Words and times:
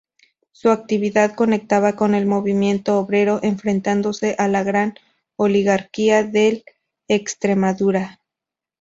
Su 0.51 0.71
actividad 0.71 1.35
conectaba 1.35 1.95
con 1.95 2.15
el 2.15 2.25
movimiento 2.25 2.97
obrero, 2.97 3.39
enfrentándose 3.43 4.33
a 4.39 4.47
la 4.47 4.63
gran 4.63 4.95
oligarquía 5.35 6.23
de 6.23 6.65
Extremadura. 7.07 8.19